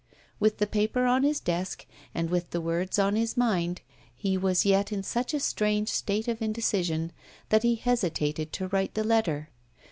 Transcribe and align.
With 0.39 0.57
the 0.57 0.65
paper 0.65 1.05
on 1.05 1.21
his 1.21 1.39
desk 1.39 1.85
and 2.15 2.31
with 2.31 2.49
the 2.49 2.59
words 2.59 2.97
on 2.97 3.15
his 3.15 3.37
mind, 3.37 3.81
he 4.15 4.35
was 4.35 4.65
yet 4.65 4.91
in 4.91 5.03
such 5.03 5.31
a 5.31 5.39
strange 5.39 5.89
state 5.89 6.27
of 6.27 6.41
indecision 6.41 7.11
that 7.49 7.61
he 7.61 7.75
hesitated 7.75 8.51
to 8.53 8.67
write 8.69 8.95
the 8.95 9.03
letter! 9.03 9.49